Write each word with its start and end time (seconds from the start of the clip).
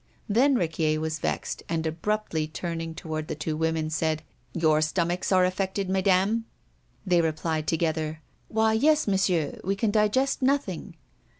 Then 0.27 0.55
Riquier 0.55 0.99
was 0.99 1.19
vexed, 1.19 1.61
and 1.69 1.85
abruptly 1.85 2.47
turning 2.47 2.95
toward 2.95 3.27
the 3.27 3.35
two 3.35 3.55
women 3.55 3.91
said: 3.91 4.23
"Your 4.51 4.81
stomachs 4.81 5.31
are 5.31 5.45
affected, 5.45 5.89
Mesdames." 5.91 6.41
They 7.05 7.21
replied 7.21 7.67
together: 7.67 8.23
"Why, 8.47 8.73
yes, 8.73 9.07
Monsieur. 9.07 9.59
We 9.63 9.75
can 9.75 9.91
digest 9.91 10.41
nothing." 10.41 10.95